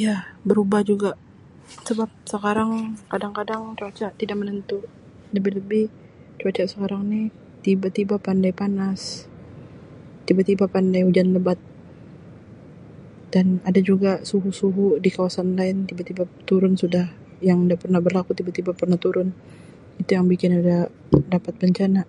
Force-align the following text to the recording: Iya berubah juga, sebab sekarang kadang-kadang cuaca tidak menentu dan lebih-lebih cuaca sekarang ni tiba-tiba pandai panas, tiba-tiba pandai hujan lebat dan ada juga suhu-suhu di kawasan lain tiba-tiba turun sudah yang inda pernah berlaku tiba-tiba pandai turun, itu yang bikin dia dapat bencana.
Iya 0.00 0.16
berubah 0.48 0.80
juga, 0.90 1.10
sebab 1.86 2.10
sekarang 2.32 2.70
kadang-kadang 3.12 3.62
cuaca 3.78 4.06
tidak 4.20 4.36
menentu 4.40 4.78
dan 5.30 5.32
lebih-lebih 5.36 5.84
cuaca 6.40 6.62
sekarang 6.72 7.02
ni 7.12 7.22
tiba-tiba 7.64 8.14
pandai 8.26 8.52
panas, 8.60 9.00
tiba-tiba 10.26 10.64
pandai 10.74 11.00
hujan 11.06 11.28
lebat 11.36 11.58
dan 13.34 13.46
ada 13.68 13.80
juga 13.90 14.12
suhu-suhu 14.30 14.86
di 15.04 15.10
kawasan 15.16 15.48
lain 15.58 15.76
tiba-tiba 15.88 16.22
turun 16.48 16.74
sudah 16.82 17.06
yang 17.48 17.58
inda 17.64 17.76
pernah 17.82 18.00
berlaku 18.06 18.30
tiba-tiba 18.38 18.70
pandai 18.80 18.98
turun, 19.04 19.28
itu 20.02 20.10
yang 20.16 20.26
bikin 20.32 20.50
dia 20.66 20.80
dapat 21.34 21.54
bencana. 21.60 22.02